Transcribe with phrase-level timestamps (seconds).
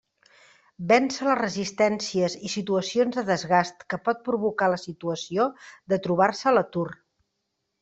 [0.91, 5.47] Vèncer les resistències i situacions de desgast que pot provocar la situació
[5.95, 6.89] de trobar-se a l'atur.